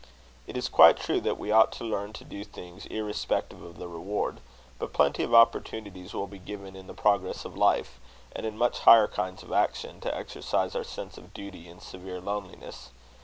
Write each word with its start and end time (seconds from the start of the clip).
It 0.47 0.57
is 0.57 0.67
quite 0.67 0.97
true 0.97 1.21
that 1.21 1.37
we 1.37 1.51
ought 1.51 1.71
to 1.73 1.83
learn 1.83 2.11
to 2.13 2.23
do 2.23 2.43
things 2.43 2.87
irrespective 2.87 3.61
of 3.61 3.77
the 3.77 3.87
reward; 3.87 4.39
but 4.79 4.93
plenty 4.93 5.21
of 5.21 5.31
opportunities 5.31 6.11
will 6.11 6.25
be 6.25 6.39
given 6.39 6.75
in 6.75 6.87
the 6.87 6.95
progress 6.95 7.45
of 7.45 7.55
life, 7.55 7.99
and 8.35 8.43
in 8.43 8.57
much 8.57 8.79
higher 8.79 9.07
kinds 9.07 9.43
of 9.43 9.51
action, 9.53 9.99
to 9.99 10.17
exercise 10.17 10.75
our 10.75 10.83
sense 10.83 11.19
of 11.19 11.35
duty 11.35 11.69
in 11.69 11.79
severe 11.79 12.19
loneliness. 12.19 12.89